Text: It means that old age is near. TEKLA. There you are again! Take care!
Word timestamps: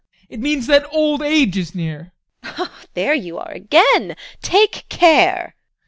It 0.29 0.39
means 0.39 0.65
that 0.65 0.91
old 0.91 1.21
age 1.21 1.55
is 1.59 1.75
near. 1.75 2.11
TEKLA. 2.41 2.69
There 2.95 3.13
you 3.13 3.37
are 3.37 3.51
again! 3.51 4.15
Take 4.41 4.89
care! 4.89 5.53